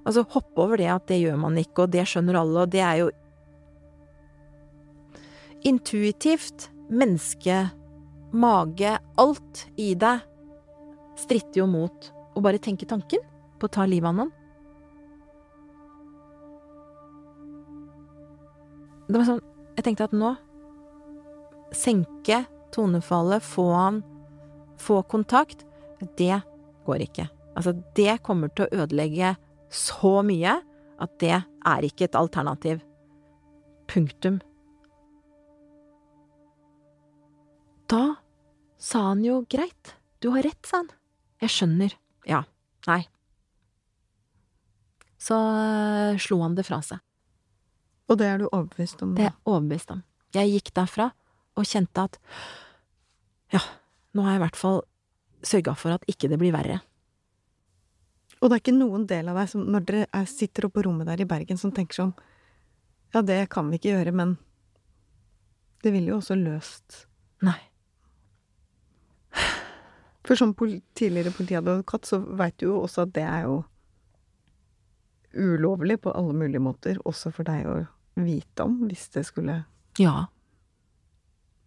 [0.05, 2.83] Altså, hoppe over det at det gjør man ikke, og det skjønner alle, og det
[2.85, 3.13] er jo
[5.65, 7.55] Intuitivt, menneske,
[8.37, 10.21] mage, alt i deg
[11.17, 13.23] stritter jo mot å bare tenke tanken
[13.57, 14.33] på å ta livet av noen.
[19.05, 19.43] Det var sånn
[19.77, 20.31] Jeg tenkte at nå
[21.75, 22.39] Senke
[22.73, 23.99] tonefallet, få han
[24.81, 25.61] Få kontakt.
[26.17, 26.41] Det
[26.85, 27.29] går ikke.
[27.55, 29.35] Altså, det kommer til å ødelegge
[29.71, 30.59] så mye
[31.01, 32.83] at det er ikke et alternativ.
[33.91, 34.41] Punktum.
[37.91, 38.17] Da
[38.81, 40.93] sa han jo greit, du har rett, sa han.
[41.43, 41.97] Jeg skjønner.
[42.25, 42.41] Ja,
[42.89, 43.03] nei,
[45.25, 47.01] så eh, slo han det fra seg.
[48.11, 49.15] Og det er du overbevist om?
[49.17, 50.03] Det er jeg overbevist om.
[50.35, 51.09] Jeg gikk derfra
[51.55, 52.19] og kjente at
[53.53, 53.61] ja,
[54.13, 54.83] nå har jeg i hvert fall
[55.45, 56.81] sørga for at ikke det blir verre.
[58.45, 60.83] Og det er ikke noen del av deg som, når dere er, sitter oppe på
[60.85, 62.11] rommet der i Bergen, som tenker sånn
[63.15, 64.35] Ja, det kan vi ikke gjøre, men
[65.81, 67.07] det ville jo også løst
[67.45, 67.57] Nei.
[70.25, 73.57] For som pol tidligere politiadvokat så veit du jo også at det er jo
[75.35, 77.75] ulovlig på alle mulige måter, også for deg å
[78.15, 79.65] vite om, hvis det skulle
[79.99, 80.27] Ja.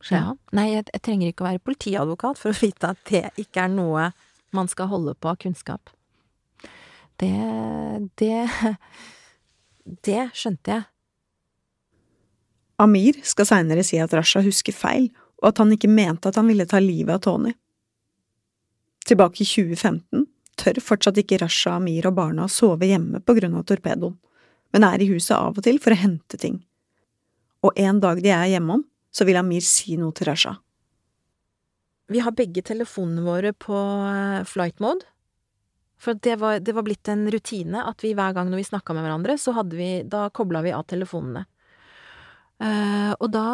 [0.01, 0.17] skje.
[0.17, 0.33] ja.
[0.57, 3.75] Nei, jeg, jeg trenger ikke å være politiadvokat for å vite at det ikke er
[3.75, 4.09] noe
[4.57, 5.91] man skal holde på av kunnskap.
[7.19, 8.49] Det Det
[10.07, 10.85] Det skjønte jeg.
[12.79, 15.09] Amir skal seinere si at Rasha husker feil,
[15.43, 17.55] og at han ikke mente at han ville ta livet av Tony.
[19.09, 20.27] Tilbake i 2015
[20.59, 24.15] tør fortsatt ikke Rasha, Amir og barna å sove hjemme på grunn av torpedoen,
[24.75, 26.61] men er i huset av og til for å hente ting.
[27.67, 30.59] Og en dag de er hjemom, så vil Amir si noe til Rasha.
[32.09, 35.05] Vi har begge telefonene våre på eh, flight mode.
[35.99, 38.95] For det var, det var blitt en rutine at vi hver gang når vi snakka
[38.95, 41.45] med hverandre, så hadde vi, da kobla vi av telefonene.
[42.63, 43.47] Uh, og da,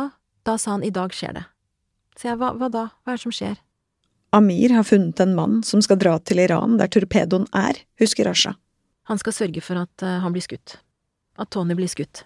[0.44, 1.44] da sa han i dag skjer det.
[2.16, 2.84] Så jeg, hva, hva da?
[3.02, 3.56] Hva er det som skjer?
[4.34, 8.54] Amir har funnet en mann som skal dra til Iran der torpedoen er, husker Asha.
[9.08, 10.78] Han skal sørge for at uh, han blir skutt.
[11.40, 12.24] At Tony blir skutt.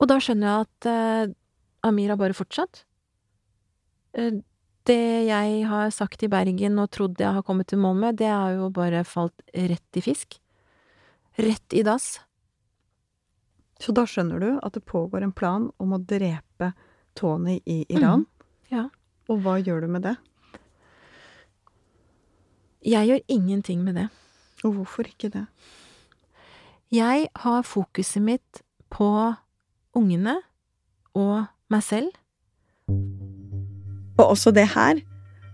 [0.00, 1.34] Og da skjønner jeg at uh,
[1.86, 2.84] Amir har bare fortsatt.
[4.12, 4.40] Eh,
[4.88, 8.30] det jeg har sagt i Bergen og trodd jeg har kommet til mål med, det
[8.30, 10.38] har jo bare falt rett i fisk.
[11.38, 12.18] Rett i dass.
[13.80, 16.72] Så da skjønner du at det pågår en plan om å drepe
[17.14, 18.26] Tony i Iran.
[18.74, 18.88] ja.
[19.30, 20.16] Og hva gjør du med det?
[22.82, 24.08] Jeg gjør ingenting med det.
[24.64, 25.44] Og hvorfor ikke det?
[26.90, 29.06] Jeg har fokuset mitt på
[29.94, 30.40] ungene
[31.14, 32.10] og meg selv.
[34.20, 35.00] Og også det her,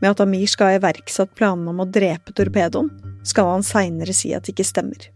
[0.02, 2.90] med at Amir skal ha iverksatt planene om å drepe torpedoen,
[3.26, 5.08] skal han seinere si at det ikke stemmer.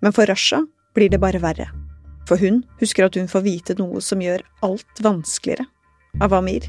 [0.00, 0.62] Men for Rasha
[0.96, 1.68] blir det bare verre.
[2.28, 5.66] For hun husker at hun får vite noe som gjør alt vanskeligere
[6.22, 6.68] av Amir.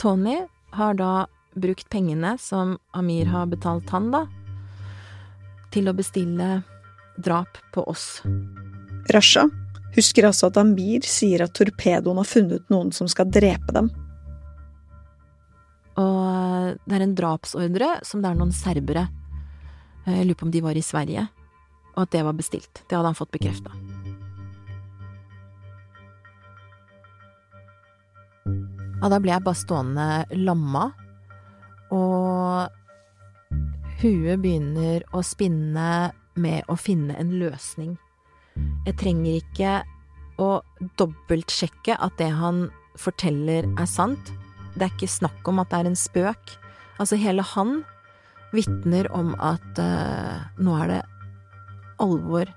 [0.00, 0.38] Tony
[0.78, 1.26] har da
[1.58, 4.24] brukt pengene som Amir har betalt han, da,
[5.74, 6.60] til å bestille
[7.20, 8.22] drap på oss.
[9.12, 9.48] Rasha
[9.96, 13.90] husker altså at Amir sier at torpedoen har funnet noen som skal drepe dem.
[16.00, 19.08] Og det er en drapsordre som det er noen serbere
[20.06, 21.26] Jeg lurer på om de var i Sverige,
[21.94, 22.82] og at det var bestilt.
[22.88, 23.74] Det hadde han fått bekrefta.
[29.00, 30.90] Ja, da ble jeg bare stående lamma,
[31.92, 32.68] og
[34.00, 35.86] huet begynner å spinne
[36.40, 37.94] med å finne en løsning.
[38.86, 39.78] Jeg trenger ikke
[40.40, 40.50] å
[41.00, 42.68] dobbeltsjekke at det han
[43.00, 44.32] forteller er sant.
[44.74, 46.54] Det er ikke snakk om at det er en spøk.
[47.00, 47.80] Altså, hele han
[48.54, 51.00] vitner om at uh, nå er det
[52.02, 52.50] alvor.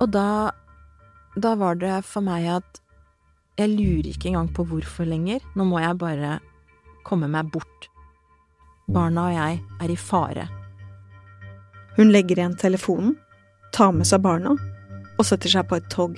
[0.00, 0.52] Og da
[1.36, 2.78] Da var det for meg at
[3.60, 5.40] jeg lurer ikke engang på hvorfor lenger.
[5.52, 6.38] Nå må jeg bare
[7.04, 7.88] komme meg bort.
[8.88, 10.46] Barna og jeg er i fare.
[11.96, 13.18] Hun legger igjen telefonen,
[13.72, 14.54] tar med seg barna
[15.16, 16.16] og setter seg på et tog.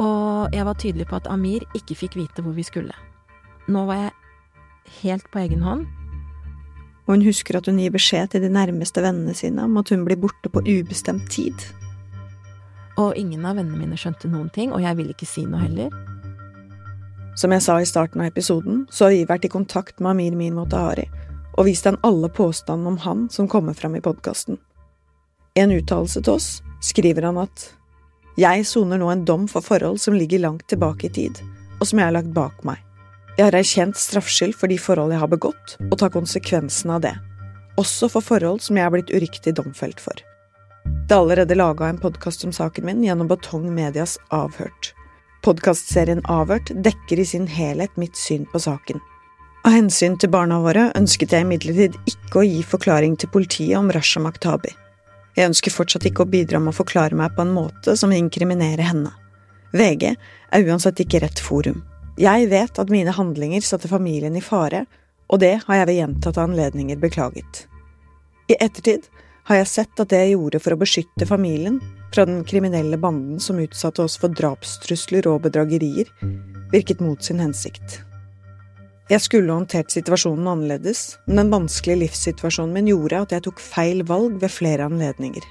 [0.00, 2.94] Og jeg var tydelig på at Amir ikke fikk vite hvor vi skulle.
[3.68, 4.12] Nå var jeg
[5.02, 5.86] helt på egen hånd.
[7.06, 10.06] Og hun husker at hun gir beskjed til de nærmeste vennene sine om at hun
[10.06, 11.56] blir borte på ubestemt tid.
[13.00, 15.94] Og ingen av vennene mine skjønte noen ting, og jeg ville ikke si noe heller.
[17.38, 20.36] Som jeg sa i starten av episoden, så har vi vært i kontakt med Amir
[20.36, 21.06] Min Motahari
[21.58, 24.56] og vist han alle påstandene om han som kommer fram i podkasten.
[25.54, 26.48] I en uttalelse til oss
[26.80, 27.66] skriver han at
[28.40, 31.40] jeg soner nå en dom for forhold som ligger langt tilbake i tid,
[31.80, 32.78] og som jeg har lagt bak meg.
[33.36, 37.14] Jeg har erkjent straffskyld for de forhold jeg har begått, og tar konsekvensen av det,
[37.80, 40.24] også for forhold som jeg er blitt uriktig domfelt for.
[40.84, 44.92] Det er allerede laga en podkast om saken min gjennom Batong Medias Avhørt.
[45.44, 49.00] Podkastserien Avhørt dekker i sin helhet mitt syn på saken.
[49.64, 53.90] Av hensyn til barna våre ønsket jeg imidlertid ikke å gi forklaring til politiet om
[53.92, 54.72] Rasha Maktabi.
[55.36, 58.82] Jeg ønsker fortsatt ikke å bidra med å forklare meg på en måte som inkriminerer
[58.90, 59.12] henne.
[59.72, 61.84] VG er uansett ikke rett forum.
[62.20, 64.84] Jeg vet at mine handlinger satte familien i fare,
[65.30, 67.64] og det har jeg ved gjentatte anledninger beklaget.
[68.50, 69.06] I ettertid
[69.46, 71.78] har jeg sett at det jeg gjorde for å beskytte familien
[72.14, 76.10] fra den kriminelle banden som utsatte oss for drapstrusler og bedragerier,
[76.74, 78.00] virket mot sin hensikt.
[79.10, 84.04] Jeg skulle håndtert situasjonen annerledes, men den vanskelige livssituasjonen min gjorde at jeg tok feil
[84.06, 85.42] valg ved flere anledninger.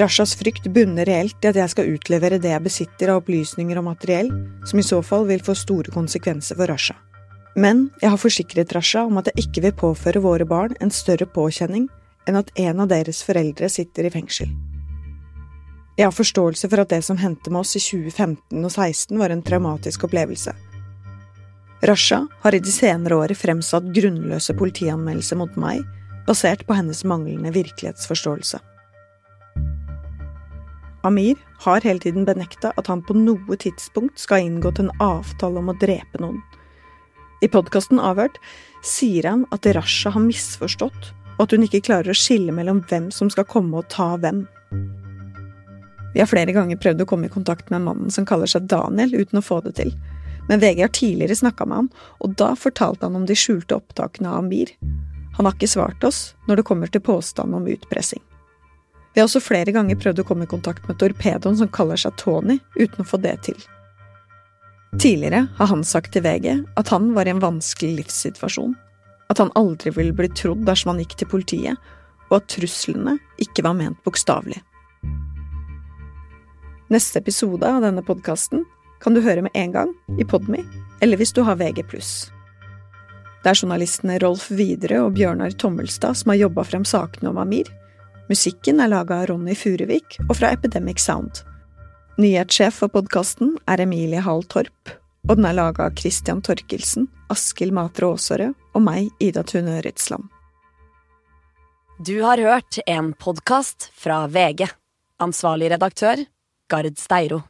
[0.00, 3.84] Rashas frykt bunner reelt i at jeg skal utlevere det jeg besitter av opplysninger og
[3.90, 4.30] materiell,
[4.68, 6.96] som i så fall vil få store konsekvenser for Rasha.
[7.56, 11.28] Men jeg har forsikret Rasha om at jeg ikke vil påføre våre barn en større
[11.28, 11.88] påkjenning
[12.28, 14.48] enn at en av deres foreldre sitter i fengsel.
[15.96, 19.32] Jeg har forståelse for at det som hendte med oss i 2015 og 2016 var
[19.32, 20.52] en traumatisk opplevelse.
[21.82, 25.82] Rasha har i de senere året fremsatt grunnløse politianmeldelser mot meg,
[26.26, 28.62] basert på hennes manglende virkelighetsforståelse.
[31.06, 35.60] Amir har hele tiden benekta at han på noe tidspunkt skal ha inngått en avtale
[35.60, 36.40] om å drepe noen.
[37.44, 38.40] I podkasten Avhørt
[38.82, 43.10] sier han at Rasha har misforstått, og at hun ikke klarer å skille mellom hvem
[43.12, 44.46] som skal komme og ta hvem.
[46.16, 49.12] Vi har flere ganger prøvd å komme i kontakt med mannen som kaller seg Daniel,
[49.12, 49.92] uten å få det til.
[50.48, 51.90] Men VG har tidligere snakka med han,
[52.22, 54.70] og da fortalte han om de skjulte opptakene av Amir.
[55.36, 58.22] Han har ikke svart oss når det kommer til påstand om utpressing.
[59.14, 62.14] Vi har også flere ganger prøvd å komme i kontakt med torpedoen som kaller seg
[62.20, 63.58] Tony, uten å få det til.
[65.00, 68.76] Tidligere har han sagt til VG at han var i en vanskelig livssituasjon,
[69.32, 71.80] at han aldri ville bli trodd dersom han gikk til politiet,
[72.30, 74.60] og at truslene ikke var ment bokstavelig.
[76.92, 78.62] Neste episode av denne podkasten
[79.06, 80.64] kan du høre med en gang i Podme,
[81.00, 81.86] eller hvis du har VG+.
[81.86, 87.70] Det er journalistene Rolf Widerøe og Bjørnar Tommelstad som har jobba frem sakene om Amir,
[88.28, 91.44] Musikken er laga av Ronny Furuvik og fra Epidemic Sound.
[92.18, 94.90] Nyhetssjef for podkasten er Emilie Hall Torp,
[95.28, 100.26] og den er laga av Christian Torkelsen, Askild Matre Aasare og meg, Ida Tune Øretsland.
[102.02, 104.66] Du har hørt en podkast fra VG.
[105.22, 106.26] Ansvarlig redaktør,
[106.68, 107.44] Gard Steiro.